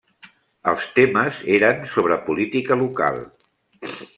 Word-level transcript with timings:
Els 0.71 0.87
temes 0.99 1.37
eren 1.57 1.85
sobre 1.93 2.17
política 2.31 2.79
local. 2.83 3.21